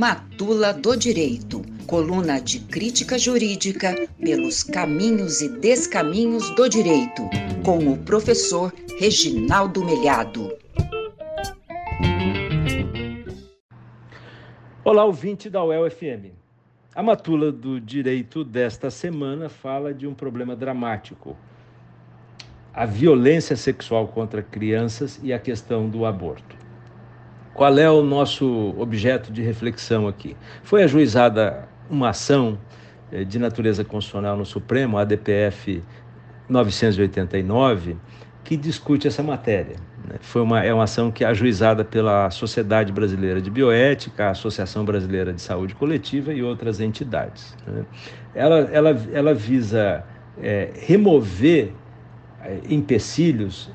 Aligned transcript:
Matula 0.00 0.72
do 0.72 0.96
Direito, 0.96 1.60
coluna 1.86 2.40
de 2.40 2.60
crítica 2.60 3.18
jurídica 3.18 4.08
pelos 4.18 4.62
caminhos 4.62 5.42
e 5.42 5.48
descaminhos 5.60 6.48
do 6.54 6.70
direito, 6.70 7.28
com 7.62 7.86
o 7.86 7.98
professor 7.98 8.72
Reginaldo 8.98 9.84
Melhado. 9.84 10.56
Olá, 14.82 15.04
ouvinte 15.04 15.50
da 15.50 15.62
UEL-FM. 15.62 16.32
A 16.94 17.02
matula 17.02 17.52
do 17.52 17.78
direito 17.78 18.42
desta 18.42 18.90
semana 18.90 19.50
fala 19.50 19.92
de 19.92 20.06
um 20.06 20.14
problema 20.14 20.56
dramático: 20.56 21.36
a 22.72 22.86
violência 22.86 23.54
sexual 23.54 24.08
contra 24.08 24.42
crianças 24.42 25.20
e 25.22 25.30
a 25.30 25.38
questão 25.38 25.90
do 25.90 26.06
aborto. 26.06 26.69
Qual 27.54 27.76
é 27.78 27.90
o 27.90 28.02
nosso 28.02 28.74
objeto 28.78 29.32
de 29.32 29.42
reflexão 29.42 30.06
aqui? 30.06 30.36
Foi 30.62 30.82
ajuizada 30.82 31.68
uma 31.90 32.10
ação 32.10 32.58
eh, 33.12 33.24
de 33.24 33.38
natureza 33.38 33.84
constitucional 33.84 34.36
no 34.36 34.46
Supremo, 34.46 34.96
a 34.96 35.02
ADPF 35.02 35.82
989, 36.48 37.96
que 38.44 38.56
discute 38.56 39.06
essa 39.08 39.22
matéria. 39.22 39.76
Né? 40.08 40.16
Foi 40.20 40.42
uma, 40.42 40.62
é 40.62 40.72
uma 40.72 40.84
ação 40.84 41.10
que 41.10 41.24
é 41.24 41.26
ajuizada 41.26 41.84
pela 41.84 42.30
Sociedade 42.30 42.92
Brasileira 42.92 43.40
de 43.40 43.50
Bioética, 43.50 44.26
a 44.26 44.30
Associação 44.30 44.84
Brasileira 44.84 45.32
de 45.32 45.42
Saúde 45.42 45.74
Coletiva 45.74 46.32
e 46.32 46.42
outras 46.42 46.80
entidades. 46.80 47.56
Né? 47.66 47.84
Ela, 48.34 48.58
ela, 48.72 48.90
ela 49.12 49.34
visa 49.34 50.04
é, 50.40 50.70
remover 50.74 51.72
é, 52.42 52.60
empecilhos, 52.68 53.70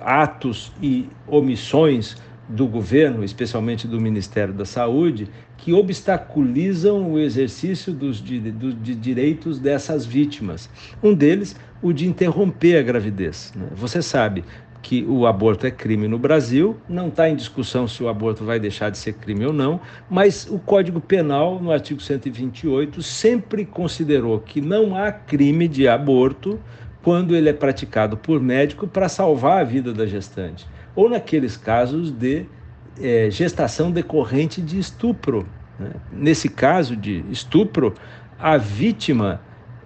atos 0.00 0.72
e 0.80 1.08
omissões 1.26 2.16
do 2.52 2.66
governo, 2.66 3.24
especialmente 3.24 3.88
do 3.88 4.00
Ministério 4.00 4.52
da 4.52 4.64
Saúde, 4.64 5.28
que 5.56 5.72
obstaculizam 5.72 7.12
o 7.12 7.18
exercício 7.18 7.92
dos, 7.92 8.20
dos 8.20 8.82
de 8.82 8.94
direitos 8.94 9.58
dessas 9.58 10.04
vítimas. 10.04 10.68
Um 11.02 11.14
deles, 11.14 11.56
o 11.80 11.92
de 11.92 12.06
interromper 12.06 12.78
a 12.78 12.82
gravidez. 12.82 13.52
Né? 13.56 13.66
Você 13.74 14.02
sabe 14.02 14.44
que 14.82 15.04
o 15.04 15.26
aborto 15.26 15.66
é 15.66 15.70
crime 15.70 16.08
no 16.08 16.18
Brasil, 16.18 16.76
não 16.88 17.08
está 17.08 17.28
em 17.30 17.36
discussão 17.36 17.86
se 17.86 18.02
o 18.02 18.08
aborto 18.08 18.44
vai 18.44 18.58
deixar 18.58 18.90
de 18.90 18.98
ser 18.98 19.12
crime 19.14 19.46
ou 19.46 19.52
não, 19.52 19.80
mas 20.10 20.46
o 20.50 20.58
Código 20.58 21.00
Penal, 21.00 21.60
no 21.60 21.70
artigo 21.70 22.00
128, 22.00 23.00
sempre 23.00 23.64
considerou 23.64 24.40
que 24.40 24.60
não 24.60 24.96
há 24.96 25.12
crime 25.12 25.68
de 25.68 25.86
aborto 25.86 26.58
quando 27.00 27.34
ele 27.34 27.48
é 27.48 27.52
praticado 27.52 28.16
por 28.16 28.40
médico 28.40 28.86
para 28.86 29.08
salvar 29.08 29.60
a 29.60 29.64
vida 29.64 29.92
da 29.92 30.04
gestante 30.04 30.66
ou 30.94 31.08
naqueles 31.08 31.56
casos 31.56 32.10
de 32.10 32.46
é, 33.00 33.30
gestação 33.30 33.90
decorrente 33.90 34.60
de 34.60 34.78
estupro. 34.78 35.46
Né? 35.78 35.90
Nesse 36.12 36.48
caso 36.48 36.96
de 36.96 37.24
estupro, 37.30 37.94
a 38.38 38.56
vítima 38.56 39.40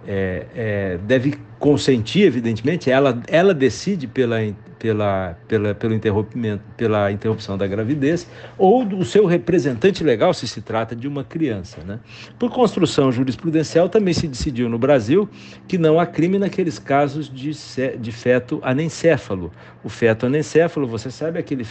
é, 0.05 0.45
é, 0.55 0.97
deve 0.97 1.37
consentir, 1.59 2.23
evidentemente, 2.23 2.89
ela, 2.89 3.21
ela 3.27 3.53
decide 3.53 4.07
pela, 4.07 4.37
pela, 4.79 5.37
pela, 5.47 5.73
pelo 5.75 5.93
interrompimento, 5.93 6.63
pela 6.75 7.11
interrupção 7.11 7.57
da 7.57 7.67
gravidez, 7.67 8.29
ou 8.57 8.85
do 8.85 9.03
seu 9.03 9.25
representante 9.25 10.03
legal, 10.03 10.33
se 10.33 10.47
se 10.47 10.61
trata 10.61 10.95
de 10.95 11.07
uma 11.07 11.23
criança. 11.23 11.81
Né? 11.85 11.99
Por 12.37 12.51
construção 12.51 13.11
jurisprudencial, 13.11 13.89
também 13.89 14.13
se 14.13 14.27
decidiu 14.27 14.69
no 14.69 14.77
Brasil 14.77 15.29
que 15.67 15.77
não 15.77 15.99
há 15.99 16.05
crime 16.05 16.37
naqueles 16.37 16.79
casos 16.79 17.29
de, 17.29 17.51
de 17.97 18.11
feto 18.11 18.59
anencéfalo. 18.63 19.51
O 19.83 19.89
feto 19.89 20.25
anencéfalo, 20.25 20.87
você 20.87 21.09
sabe, 21.09 21.37
é 21.37 21.39
aquele 21.39 21.65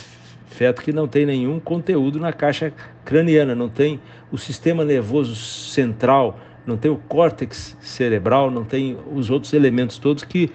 feto 0.46 0.82
que 0.82 0.92
não 0.92 1.06
tem 1.06 1.26
nenhum 1.26 1.60
conteúdo 1.60 2.18
na 2.18 2.32
caixa 2.32 2.72
craniana, 3.04 3.54
não 3.54 3.68
tem 3.68 4.00
o 4.30 4.38
sistema 4.38 4.84
nervoso 4.84 5.36
central, 5.36 6.38
não 6.66 6.76
tem 6.76 6.90
o 6.90 6.96
córtex 6.96 7.76
cerebral, 7.80 8.50
não 8.50 8.64
tem 8.64 8.98
os 9.12 9.30
outros 9.30 9.52
elementos 9.52 9.98
todos 9.98 10.24
que 10.24 10.50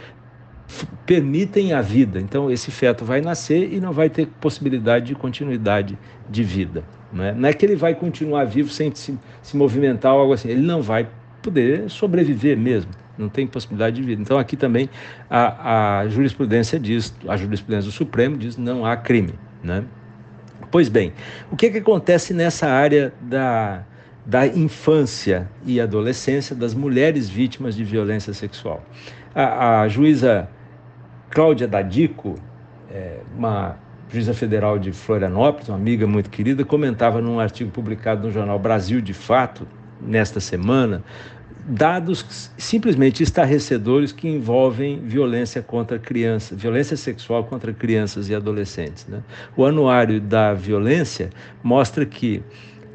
permitem 1.06 1.74
a 1.74 1.82
vida. 1.82 2.20
Então, 2.20 2.50
esse 2.50 2.72
feto 2.72 3.04
vai 3.04 3.22
nascer 3.22 3.74
e 3.74 3.80
não 3.80 3.92
vai 3.92 4.10
ter 4.10 4.28
possibilidade 4.28 5.08
de 5.08 5.16
continuidade 5.16 5.98
de 6.30 6.44
vida. 6.44 6.84
Não 7.12 7.24
é, 7.24 7.34
não 7.34 7.50
é 7.50 7.54
que 7.54 7.66
ele 7.66 7.76
vai 7.76 7.94
continuar 7.94 8.46
vivo 8.46 8.70
sem 8.70 8.94
se, 8.96 9.18
se 9.42 9.58
movimentar 9.58 10.14
ou 10.14 10.22
algo 10.22 10.34
assim, 10.34 10.50
ele 10.50 10.62
não 10.62 10.82
vai 10.82 11.08
poder 11.42 11.90
sobreviver 11.90 12.58
mesmo, 12.58 12.92
não 13.18 13.28
tem 13.28 13.46
possibilidade 13.46 13.98
de 13.98 14.04
vida. 14.04 14.22
Então, 14.22 14.38
aqui 14.38 14.56
também 14.56 14.90
a, 15.30 16.00
a 16.00 16.08
jurisprudência 16.08 16.80
diz, 16.80 17.14
a 17.28 17.36
jurisprudência 17.36 17.90
do 17.90 17.94
Supremo 17.94 18.38
diz 18.38 18.56
não 18.58 18.86
há 18.86 18.96
crime. 18.96 19.34
Né? 19.64 19.84
Pois 20.70 20.88
bem, 20.88 21.12
o 21.52 21.56
que, 21.56 21.70
que 21.70 21.80
acontece 21.80 22.34
nessa 22.34 22.68
área 22.68 23.14
da, 23.22 23.84
da 24.26 24.48
infância 24.48 25.50
e 25.66 25.82
adolescência 25.82 26.56
das 26.56 26.74
mulheres 26.74 27.28
vítimas 27.28 27.76
de 27.76 27.84
violência 27.84 28.34
sexual? 28.34 28.84
A, 29.36 29.82
a 29.82 29.88
juíza 29.90 30.48
Cláudia 31.32 31.66
Dadico, 31.66 32.36
é, 32.92 33.20
uma 33.38 33.78
juíza 34.12 34.34
federal 34.34 34.78
de 34.78 34.92
Florianópolis, 34.92 35.70
uma 35.70 35.78
amiga 35.78 36.06
muito 36.06 36.30
querida, 36.30 36.66
comentava 36.66 37.22
num 37.22 37.40
artigo 37.40 37.72
publicado 37.72 38.28
no 38.28 38.34
jornal 38.34 38.60
Brasil 38.60 39.00
de 39.00 39.14
Fato, 39.14 39.66
nesta 40.02 40.42
semana, 40.42 41.02
dados 41.66 42.52
simplesmente 42.58 43.24
estarrecedores 43.24 44.12
que 44.12 44.28
envolvem 44.28 45.00
violência 45.00 45.62
contra 45.62 45.98
crianças, 45.98 46.60
violência 46.60 46.98
sexual 46.98 47.46
contra 47.46 47.72
crianças 47.72 48.28
e 48.28 48.36
adolescentes. 48.36 49.08
Né? 49.08 49.22
O 49.56 49.66
anuário 49.66 50.20
da 50.20 50.54
violência 50.54 51.30
mostra 51.64 52.06
que 52.06 52.44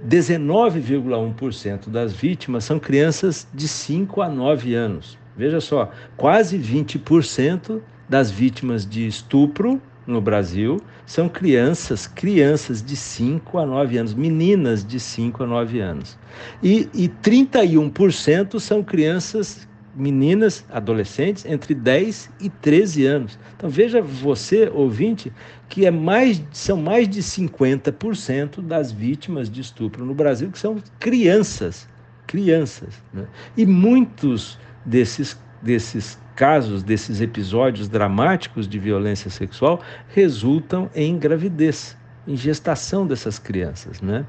19,1% 0.06 1.88
das 1.88 2.12
vítimas 2.12 2.64
são 2.64 2.78
crianças 2.78 3.46
de 3.54 3.66
5 3.66 4.20
a 4.20 4.28
9 4.28 4.74
anos. 4.74 5.16
Veja 5.34 5.60
só, 5.60 5.90
quase 6.16 6.58
20% 6.58 7.80
das 8.08 8.30
vítimas 8.30 8.86
de 8.86 9.06
estupro 9.06 9.80
no 10.06 10.20
Brasil 10.20 10.80
são 11.04 11.28
crianças, 11.28 12.06
crianças 12.06 12.82
de 12.82 12.96
5 12.96 13.58
a 13.58 13.66
9 13.66 13.98
anos, 13.98 14.14
meninas 14.14 14.84
de 14.84 15.00
5 15.00 15.42
a 15.42 15.46
9 15.46 15.80
anos. 15.80 16.18
E, 16.62 16.88
e 16.94 17.08
31% 17.08 18.58
são 18.60 18.82
crianças, 18.82 19.66
meninas, 19.94 20.64
adolescentes, 20.70 21.44
entre 21.44 21.74
10 21.74 22.30
e 22.40 22.50
13 22.50 23.06
anos. 23.06 23.38
Então 23.56 23.70
veja 23.70 24.02
você, 24.02 24.70
ouvinte, 24.72 25.32
que 25.68 25.86
é 25.86 25.90
mais, 25.90 26.42
são 26.52 26.76
mais 26.76 27.08
de 27.08 27.22
50% 27.22 28.60
das 28.60 28.92
vítimas 28.92 29.50
de 29.50 29.60
estupro 29.60 30.04
no 30.04 30.14
Brasil 30.14 30.50
que 30.50 30.58
são 30.58 30.76
crianças, 30.98 31.88
crianças. 32.26 33.02
Né? 33.12 33.26
E 33.56 33.64
muitos 33.64 34.58
desses, 34.84 35.38
desses 35.62 36.18
casos, 36.34 36.82
desses 36.82 37.20
episódios 37.20 37.88
dramáticos 37.88 38.68
de 38.68 38.78
violência 38.78 39.30
sexual, 39.30 39.80
resultam 40.08 40.90
em 40.94 41.18
gravidez, 41.18 41.96
em 42.26 42.36
gestação 42.36 43.06
dessas 43.06 43.38
crianças. 43.38 44.00
Né? 44.00 44.24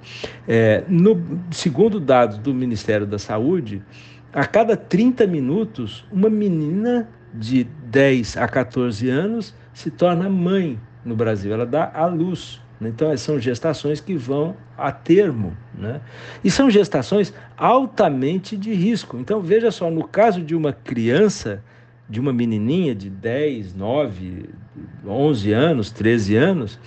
É, 0.47 0.83
no, 0.87 1.21
segundo 1.51 1.99
dados 1.99 2.37
do 2.37 2.53
Ministério 2.53 3.05
da 3.05 3.19
Saúde, 3.19 3.81
a 4.31 4.45
cada 4.45 4.77
30 4.77 5.27
minutos, 5.27 6.05
uma 6.11 6.29
menina 6.29 7.09
de 7.33 7.63
10 7.63 8.37
a 8.37 8.47
14 8.47 9.09
anos 9.09 9.53
se 9.73 9.91
torna 9.91 10.29
mãe 10.29 10.79
no 11.03 11.15
Brasil, 11.15 11.53
ela 11.53 11.65
dá 11.65 11.91
à 11.93 12.05
luz. 12.05 12.61
Então, 12.79 13.15
são 13.17 13.39
gestações 13.39 13.99
que 13.99 14.15
vão 14.15 14.55
a 14.77 14.91
termo. 14.91 15.57
Né? 15.73 15.99
E 16.43 16.51
são 16.51 16.69
gestações 16.69 17.33
altamente 17.57 18.55
de 18.55 18.73
risco. 18.73 19.17
Então, 19.17 19.41
veja 19.41 19.71
só, 19.71 19.89
no 19.89 20.07
caso 20.07 20.41
de 20.41 20.55
uma 20.55 20.71
criança, 20.71 21.63
de 22.09 22.19
uma 22.19 22.31
menininha 22.31 22.93
de 22.93 23.09
10, 23.09 23.73
9, 23.73 24.49
11 25.05 25.51
anos, 25.51 25.91
13 25.91 26.35
anos, 26.35 26.79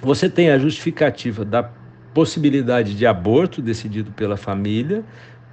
você 0.00 0.28
tem 0.28 0.50
a 0.50 0.58
justificativa 0.58 1.44
da 1.44 1.70
possibilidade 2.14 2.94
de 2.94 3.06
aborto 3.06 3.60
decidido 3.60 4.10
pela 4.12 4.36
família 4.36 5.04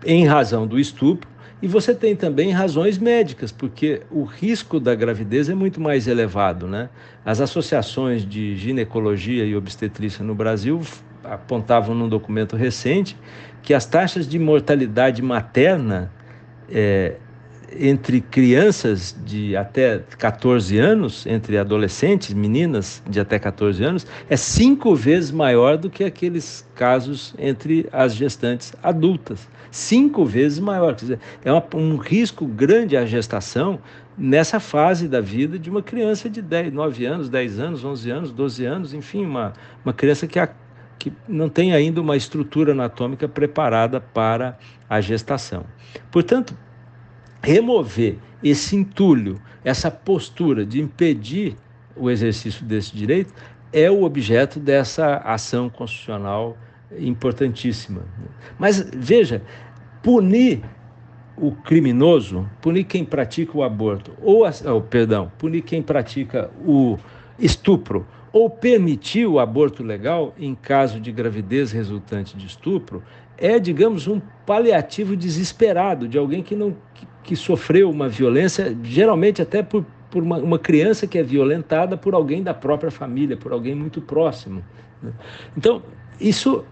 em 0.05 0.25
razão 0.25 0.65
do 0.65 0.79
estupro, 0.79 1.29
e 1.61 1.67
você 1.67 1.93
tem 1.93 2.15
também 2.15 2.51
razões 2.51 2.97
médicas, 2.97 3.51
porque 3.51 4.01
o 4.09 4.23
risco 4.23 4.79
da 4.79 4.95
gravidez 4.95 5.47
é 5.47 5.53
muito 5.53 5.79
mais 5.79 6.07
elevado. 6.07 6.67
Né? 6.67 6.89
As 7.23 7.39
associações 7.39 8.25
de 8.27 8.55
ginecologia 8.57 9.45
e 9.45 9.55
obstetrícia 9.55 10.25
no 10.25 10.33
Brasil 10.33 10.81
apontavam 11.23 11.93
num 11.93 12.09
documento 12.09 12.55
recente 12.55 13.15
que 13.61 13.75
as 13.75 13.85
taxas 13.85 14.27
de 14.27 14.39
mortalidade 14.39 15.21
materna 15.21 16.11
é, 16.67 17.17
entre 17.79 18.21
crianças 18.21 19.15
de 19.25 19.55
até 19.55 20.03
14 20.17 20.77
anos, 20.77 21.25
entre 21.25 21.57
adolescentes, 21.57 22.33
meninas 22.33 23.01
de 23.09 23.19
até 23.19 23.39
14 23.39 23.83
anos, 23.83 24.07
é 24.29 24.35
cinco 24.35 24.95
vezes 24.95 25.31
maior 25.31 25.77
do 25.77 25.89
que 25.89 26.03
aqueles 26.03 26.67
casos 26.75 27.33
entre 27.37 27.87
as 27.91 28.15
gestantes 28.15 28.73
adultas. 28.81 29.47
Cinco 29.69 30.25
vezes 30.25 30.59
maior. 30.59 30.95
Quer 30.95 31.01
dizer, 31.01 31.19
é 31.45 31.51
uma, 31.51 31.63
um 31.75 31.95
risco 31.95 32.45
grande 32.45 32.97
a 32.97 33.05
gestação 33.05 33.79
nessa 34.17 34.59
fase 34.59 35.07
da 35.07 35.21
vida 35.21 35.57
de 35.57 35.69
uma 35.69 35.81
criança 35.81 36.29
de 36.29 36.41
10, 36.41 36.73
9 36.73 37.05
anos, 37.05 37.29
10 37.29 37.59
anos, 37.59 37.85
11 37.85 38.11
anos, 38.11 38.31
12 38.31 38.65
anos, 38.65 38.93
enfim, 38.93 39.25
uma, 39.25 39.53
uma 39.83 39.93
criança 39.93 40.27
que, 40.27 40.37
a, 40.37 40.49
que 40.99 41.13
não 41.27 41.47
tem 41.47 41.73
ainda 41.73 42.01
uma 42.01 42.17
estrutura 42.17 42.73
anatômica 42.73 43.27
preparada 43.27 44.01
para 44.01 44.57
a 44.89 44.99
gestação. 44.99 45.65
Portanto, 46.11 46.53
remover 47.41 48.17
esse 48.43 48.75
entulho, 48.75 49.39
essa 49.63 49.91
postura 49.91 50.65
de 50.65 50.81
impedir 50.81 51.55
o 51.95 52.09
exercício 52.09 52.65
desse 52.65 52.95
direito 52.95 53.33
é 53.73 53.89
o 53.89 54.03
objeto 54.03 54.59
dessa 54.59 55.17
ação 55.17 55.69
constitucional 55.69 56.57
importantíssima. 56.97 58.01
Mas 58.59 58.81
veja, 58.93 59.41
punir 60.03 60.61
o 61.37 61.51
criminoso, 61.51 62.47
punir 62.61 62.83
quem 62.83 63.05
pratica 63.05 63.57
o 63.57 63.63
aborto, 63.63 64.11
ou, 64.21 64.43
oh, 64.45 64.81
perdão, 64.81 65.31
punir 65.37 65.61
quem 65.61 65.81
pratica 65.81 66.51
o 66.65 66.97
estupro, 67.39 68.05
ou 68.33 68.49
permitir 68.49 69.25
o 69.25 69.39
aborto 69.39 69.83
legal 69.83 70.33
em 70.37 70.55
caso 70.55 70.99
de 70.99 71.11
gravidez 71.11 71.71
resultante 71.71 72.37
de 72.37 72.45
estupro, 72.45 73.03
é, 73.37 73.59
digamos, 73.59 74.07
um 74.07 74.21
paliativo 74.45 75.15
desesperado 75.15 76.07
de 76.07 76.17
alguém 76.17 76.43
que 76.43 76.55
não 76.55 76.75
que, 76.93 77.07
que 77.23 77.35
sofreu 77.35 77.89
uma 77.89 78.07
violência, 78.07 78.77
geralmente 78.83 79.41
até 79.41 79.63
por, 79.63 79.85
por 80.09 80.21
uma, 80.21 80.37
uma, 80.37 80.59
criança 80.59 81.07
que 81.07 81.17
é 81.17 81.23
violentada 81.23 81.97
por 81.97 82.13
alguém 82.13 82.43
da 82.43 82.53
própria 82.53 82.91
família, 82.91 83.35
por 83.35 83.51
alguém 83.51 83.73
muito 83.73 83.99
próximo. 83.99 84.63
Né? 85.01 85.11
Então, 85.57 85.81
isso 86.19 86.63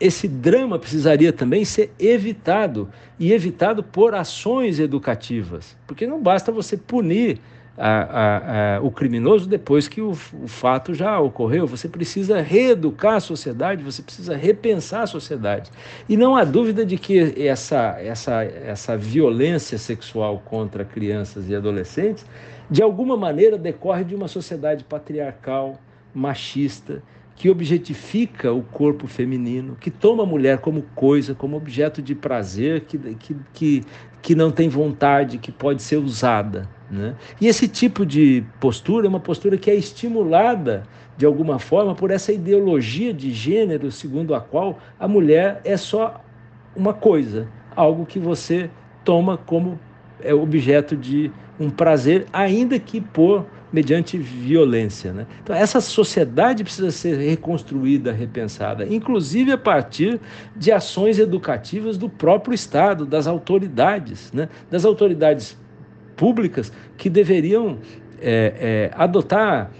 esse 0.00 0.28
drama 0.28 0.78
precisaria 0.78 1.32
também 1.32 1.64
ser 1.64 1.92
evitado 1.98 2.88
e 3.18 3.32
evitado 3.32 3.82
por 3.82 4.14
ações 4.14 4.78
educativas, 4.78 5.76
porque 5.86 6.06
não 6.06 6.22
basta 6.22 6.52
você 6.52 6.76
punir 6.76 7.40
a, 7.78 8.76
a, 8.76 8.80
o 8.80 8.90
criminoso 8.90 9.48
depois 9.48 9.86
que 9.86 10.00
o, 10.00 10.10
o, 10.10 10.48
fato 10.48 10.92
já 10.94 11.18
ocorreu. 11.20 11.66
Você 11.66 11.88
precisa 11.88 12.40
reeducar 12.40 13.14
a 13.14 13.20
sociedade, 13.20 13.82
você 13.82 14.02
precisa 14.02 14.36
repensar 14.36 15.02
a 15.02 15.06
sociedade. 15.06 15.70
E 16.08 16.16
não 16.16 16.36
há 16.36 16.44
dúvida 16.44 16.84
de 16.84 16.98
que 16.98 17.46
essa, 17.46 17.96
essa, 18.00 18.42
essa 18.44 18.96
violência 18.96 19.78
sexual 19.78 20.42
contra 20.44 20.84
crianças 20.84 21.48
e 21.48 21.54
adolescentes, 21.54 22.26
de 22.68 22.82
alguma 22.82 23.16
maneira, 23.16 23.56
decorre 23.56 24.04
de 24.04 24.14
uma 24.14 24.28
sociedade 24.28 24.84
patriarcal, 24.84 25.78
machista 26.12 27.02
que 27.38 27.48
objetifica 27.48 28.52
o 28.52 28.64
corpo 28.64 29.06
feminino, 29.06 29.76
que 29.80 29.92
toma 29.92 30.24
a 30.24 30.26
mulher 30.26 30.58
como 30.58 30.82
coisa, 30.96 31.36
como 31.36 31.56
objeto 31.56 32.02
de 32.02 32.12
prazer, 32.12 32.80
que, 32.80 32.98
que, 32.98 33.36
que, 33.54 33.84
que 34.22 34.34
não 34.34 34.50
tem 34.50 34.68
vontade, 34.68 35.38
que 35.38 35.52
pode 35.52 35.82
ser 35.82 35.96
usada. 35.96 36.68
Né? 36.90 37.14
E 37.40 37.46
esse 37.46 37.68
tipo 37.68 38.04
de 38.04 38.44
postura 38.58 39.06
é 39.06 39.08
uma 39.08 39.20
postura 39.20 39.56
que 39.56 39.70
é 39.70 39.74
estimulada 39.74 40.84
de 41.16 41.26
alguma 41.26 41.58
forma 41.58 41.94
por 41.94 42.10
essa 42.10 42.32
ideologia 42.32 43.12
de 43.12 43.32
gênero 43.32 43.90
segundo 43.90 44.34
a 44.34 44.40
qual 44.40 44.78
a 44.98 45.08
mulher 45.08 45.60
é 45.64 45.76
só 45.76 46.22
uma 46.76 46.94
coisa, 46.94 47.48
algo 47.74 48.06
que 48.06 48.18
você 48.18 48.70
toma 49.04 49.36
como 49.36 49.78
é 50.20 50.32
objeto 50.32 50.96
de 50.96 51.30
um 51.58 51.70
prazer, 51.70 52.26
ainda 52.32 52.78
que 52.78 53.00
por 53.00 53.44
mediante 53.72 54.16
violência. 54.16 55.12
Né? 55.12 55.26
Então, 55.42 55.54
essa 55.54 55.80
sociedade 55.80 56.64
precisa 56.64 56.90
ser 56.90 57.18
reconstruída, 57.18 58.12
repensada, 58.12 58.86
inclusive 58.86 59.52
a 59.52 59.58
partir 59.58 60.20
de 60.56 60.72
ações 60.72 61.18
educativas 61.18 61.96
do 61.96 62.08
próprio 62.08 62.54
Estado, 62.54 63.04
das 63.04 63.26
autoridades, 63.26 64.32
né? 64.32 64.48
das 64.70 64.84
autoridades 64.84 65.56
públicas 66.16 66.72
que 66.96 67.08
deveriam 67.08 67.78
é, 68.20 68.90
é, 68.90 68.90
adotar 68.94 69.70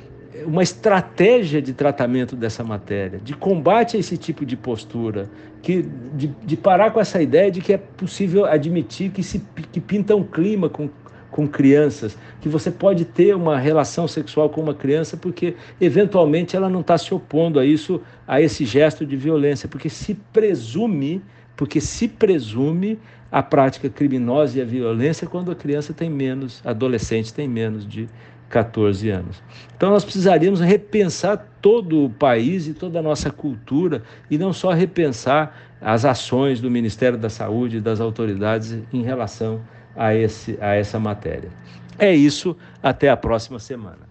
uma 0.46 0.62
estratégia 0.62 1.61
de 1.61 1.73
tratamento 1.73 2.37
dessa 2.37 2.62
matéria, 2.62 3.19
de 3.19 3.34
combate 3.34 3.96
a 3.96 4.00
esse 4.00 4.17
tipo 4.17 4.46
de 4.46 4.56
postura, 4.56 5.29
que, 5.61 5.82
de, 6.14 6.29
de 6.29 6.56
parar 6.56 6.93
com 6.93 7.00
essa 7.00 7.20
ideia 7.20 7.50
de 7.50 7.61
que 7.61 7.73
é 7.73 7.76
possível 7.76 8.44
admitir 8.44 9.11
que, 9.11 9.23
se, 9.23 9.43
que 9.73 9.81
pinta 9.81 10.14
um 10.14 10.23
clima 10.23 10.69
com 10.69 10.88
com 11.31 11.47
crianças, 11.47 12.17
que 12.41 12.49
você 12.49 12.71
pode 12.71 13.05
ter 13.05 13.35
uma 13.35 13.59
relação 13.59 14.09
sexual 14.09 14.49
com 14.49 14.61
uma 14.61 14.75
criança 14.75 15.17
porque 15.17 15.55
eventualmente 15.81 16.57
ela 16.57 16.69
não 16.69 16.81
está 16.81 16.97
se 16.97 17.13
opondo 17.13 17.61
a 17.61 17.65
isso, 17.65 18.01
a 18.27 18.41
esse 18.41 18.65
gesto 18.65 19.05
de 19.05 19.17
violência, 19.17 19.69
porque 19.69 19.89
se 19.89 20.15
presume, 20.15 21.23
porque 21.57 21.81
se 21.81 22.09
presume 22.09 22.99
a 23.31 23.43
prática 23.43 23.89
criminosa 23.91 24.59
e 24.59 24.63
a 24.63 24.65
violência 24.65 25.27
quando 25.27 25.51
a 25.51 25.55
criança 25.55 25.93
tem 25.93 26.09
menos, 26.09 26.63
adolescente 26.65 27.33
tem 27.33 27.47
menos 27.47 27.87
de 27.87 28.09
14 28.49 29.11
anos. 29.11 29.43
Então 29.77 29.91
nós 29.91 30.05
precisaríamos 30.05 30.61
repensar 30.61 31.47
todo 31.61 32.07
o 32.07 32.11
país 32.11 32.67
e 32.67 32.73
toda 32.73 32.99
a 32.99 33.03
nossa 33.03 33.31
cultura 33.31 34.03
e 34.31 34.39
não 34.39 34.53
só 34.53 34.73
repensar 34.73 35.55
as 35.81 36.05
ações 36.05 36.61
do 36.61 36.71
Ministério 36.71 37.19
da 37.19 37.29
Saúde 37.29 37.77
e 37.77 37.81
das 37.81 38.01
autoridades 38.01 38.79
em 38.93 39.03
relação 39.03 39.61
a, 39.99 40.15
esse, 40.15 40.56
a 40.61 40.75
essa 40.75 40.99
matéria. 40.99 41.50
É 41.99 42.15
isso, 42.15 42.56
até 42.81 43.11
a 43.11 43.17
próxima 43.17 43.59
semana. 43.59 44.07